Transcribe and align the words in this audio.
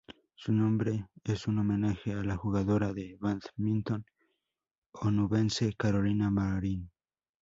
Su 0.33 0.51
nombre 0.51 1.07
es 1.25 1.45
un 1.45 1.59
homenaje 1.59 2.11
a 2.13 2.23
la 2.23 2.35
jugadora 2.35 2.91
de 2.91 3.17
bádminton 3.19 4.03
onubense 4.93 5.73
Carolina 5.77 6.31
Marín. 6.31 6.89